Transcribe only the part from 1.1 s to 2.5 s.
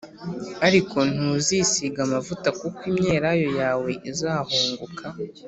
ntuzisiga amavuta